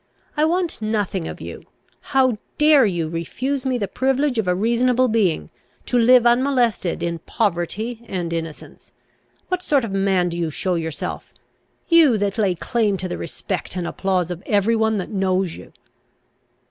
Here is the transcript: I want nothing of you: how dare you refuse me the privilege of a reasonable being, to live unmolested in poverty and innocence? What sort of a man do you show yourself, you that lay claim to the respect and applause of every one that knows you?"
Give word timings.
I 0.35 0.45
want 0.45 0.81
nothing 0.81 1.27
of 1.27 1.39
you: 1.39 1.61
how 1.99 2.39
dare 2.57 2.87
you 2.87 3.07
refuse 3.07 3.67
me 3.67 3.77
the 3.77 3.87
privilege 3.87 4.39
of 4.39 4.47
a 4.47 4.55
reasonable 4.55 5.07
being, 5.07 5.51
to 5.85 5.95
live 5.99 6.25
unmolested 6.25 7.03
in 7.03 7.19
poverty 7.19 8.03
and 8.09 8.33
innocence? 8.33 8.91
What 9.49 9.61
sort 9.61 9.85
of 9.85 9.91
a 9.93 9.97
man 9.99 10.29
do 10.29 10.39
you 10.39 10.49
show 10.49 10.73
yourself, 10.73 11.31
you 11.87 12.17
that 12.17 12.39
lay 12.39 12.55
claim 12.55 12.97
to 12.97 13.07
the 13.07 13.19
respect 13.19 13.75
and 13.75 13.85
applause 13.85 14.31
of 14.31 14.41
every 14.47 14.75
one 14.75 14.97
that 14.97 15.11
knows 15.11 15.53
you?" 15.53 15.71